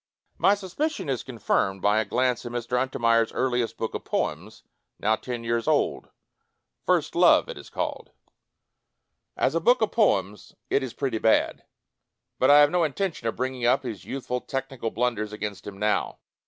[0.39, 2.75] My suspicion is confirmed by a glance at Mr.
[2.75, 4.63] Untermeyer's earliest book of poems,
[4.99, 6.09] now ten years old—
[6.87, 8.09] "First Love", it is called.
[9.37, 11.65] As a book of poems it is pretty bad,
[12.39, 15.77] but I have no intention of bringing up his youth ful technical blunders against him
[15.77, 16.17] now.